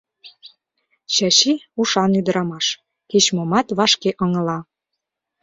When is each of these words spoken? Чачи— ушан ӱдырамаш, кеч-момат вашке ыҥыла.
Чачи— 1.13 1.53
ушан 1.79 2.11
ӱдырамаш, 2.19 2.67
кеч-момат 3.11 3.67
вашке 3.77 4.09
ыҥыла. 4.23 4.59